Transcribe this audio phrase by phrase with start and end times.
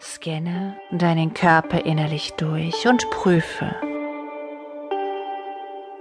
[0.00, 3.74] Scanne deinen Körper innerlich durch und prüfe,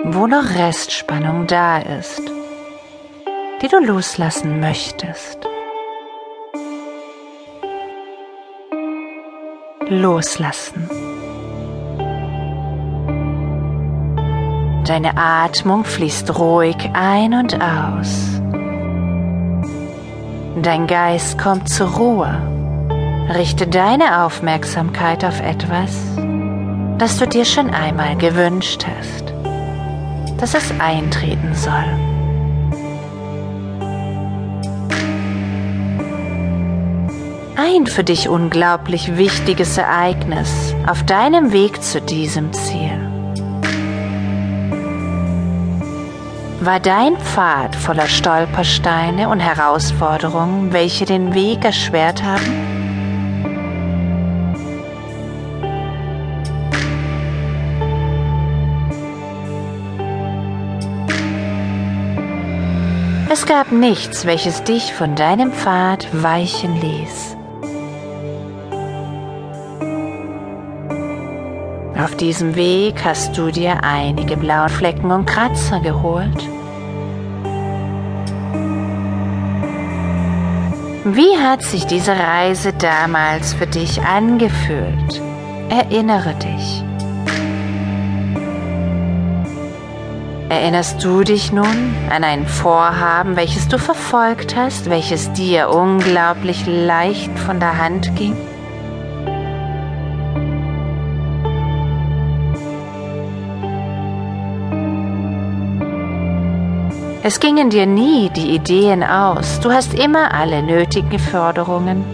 [0.03, 2.21] wo noch Restspannung da ist,
[3.61, 5.39] die du loslassen möchtest.
[9.89, 10.87] Loslassen.
[14.85, 18.39] Deine Atmung fließt ruhig ein und aus.
[20.61, 22.56] Dein Geist kommt zur Ruhe.
[23.29, 26.15] Richte deine Aufmerksamkeit auf etwas,
[26.97, 29.33] das du dir schon einmal gewünscht hast,
[30.37, 31.83] dass es eintreten soll.
[37.57, 42.97] Ein für dich unglaublich wichtiges Ereignis auf deinem Weg zu diesem Ziel.
[46.61, 52.76] War dein Pfad voller Stolpersteine und Herausforderungen, welche den Weg erschwert haben?
[63.29, 67.35] Es gab nichts, welches dich von deinem Pfad weichen ließ.
[72.01, 76.49] Auf diesem Weg hast du dir einige blaue Flecken und Kratzer geholt.
[81.03, 85.21] Wie hat sich diese Reise damals für dich angefühlt?
[85.69, 86.86] Erinnere dich.
[90.49, 97.37] Erinnerst du dich nun an ein Vorhaben, welches du verfolgt hast, welches dir unglaublich leicht
[97.37, 98.33] von der Hand ging?
[107.23, 112.05] Es gingen dir nie die Ideen aus, du hast immer alle nötigen Förderungen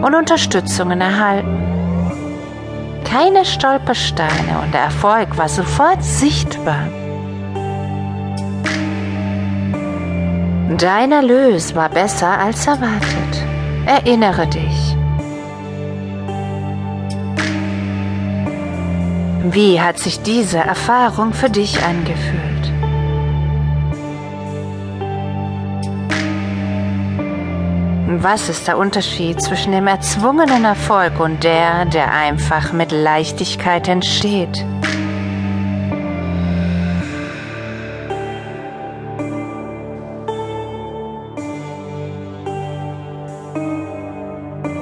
[0.00, 1.74] und Unterstützungen erhalten
[3.14, 6.88] keine Stolpersteine und der Erfolg war sofort sichtbar.
[10.76, 13.44] Dein Erlös war besser als erwartet.
[13.86, 14.96] Erinnere dich.
[19.44, 22.53] Wie hat sich diese Erfahrung für dich angefühlt?
[28.22, 34.64] Was ist der Unterschied zwischen dem erzwungenen Erfolg und der, der einfach mit Leichtigkeit entsteht?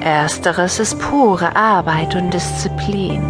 [0.00, 3.22] Ersteres ist pure Arbeit und Disziplin.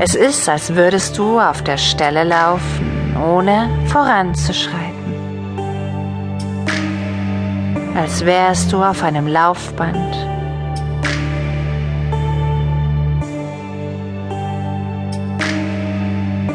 [0.00, 5.00] Es ist, als würdest du auf der Stelle laufen ohne voranzuschreiten.
[7.94, 10.30] Als wärst du auf einem Laufband.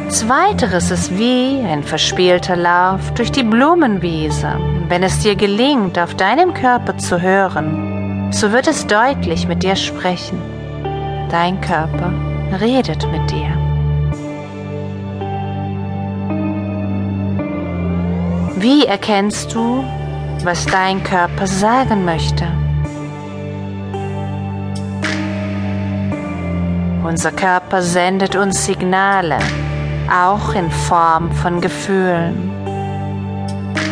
[0.09, 4.57] Zweiteres ist wie ein verspielter Lauf durch die Blumenwiese.
[4.87, 9.75] Wenn es dir gelingt, auf deinem Körper zu hören, so wird es deutlich mit dir
[9.75, 10.41] sprechen.
[11.29, 12.13] Dein Körper
[12.61, 13.64] redet mit dir.
[18.67, 19.83] Wie erkennst du,
[20.43, 22.47] was dein Körper sagen möchte?
[27.07, 29.37] Unser Körper sendet uns Signale,
[30.11, 32.49] auch in Form von Gefühlen,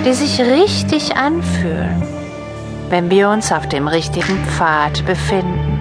[0.08, 2.02] die sich richtig anfühlen,
[2.90, 5.80] wenn wir uns auf dem richtigen Pfad befinden.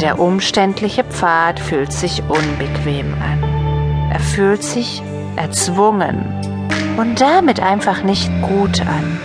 [0.00, 3.53] Der umständliche Pfad fühlt sich unbequem an.
[4.14, 5.02] Er fühlt sich
[5.34, 6.24] erzwungen
[6.96, 9.18] und damit einfach nicht gut an.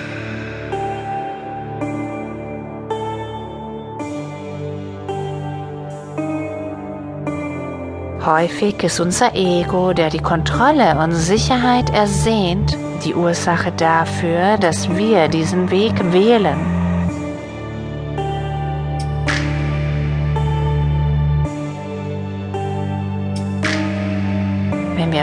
[8.25, 12.75] Häufig ist unser Ego, der die Kontrolle und Sicherheit ersehnt,
[13.05, 16.78] die Ursache dafür, dass wir diesen Weg wählen.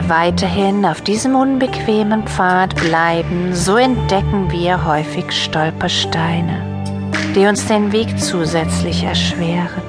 [0.08, 8.18] Weiterhin auf diesem unbequemen Pfad bleiben, so entdecken wir häufig Stolpersteine, die uns den Weg
[8.20, 9.82] zusätzlich erschweren.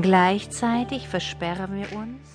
[0.00, 2.34] Gleichzeitig versperren wir uns